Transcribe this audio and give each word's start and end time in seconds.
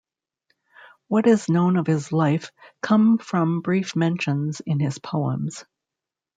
What 1.09 1.27
is 1.27 1.47
known 1.47 1.77
of 1.77 1.85
his 1.85 2.11
life 2.11 2.49
come 2.81 3.19
from 3.19 3.61
brief 3.61 3.95
mentions 3.95 4.59
in 4.59 4.79
his 4.79 4.97
poems. 4.97 5.63